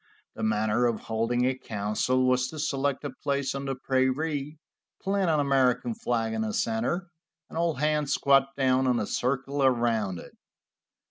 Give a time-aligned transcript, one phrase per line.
[0.33, 4.57] The manner of holding a council was to select a place on the prairie,
[4.99, 7.11] plant an American flag in the center,
[7.49, 10.33] and all hands squat down in a circle around it.